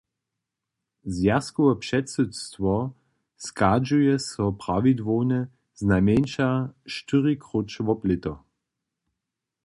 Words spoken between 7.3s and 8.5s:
króć wob lěto.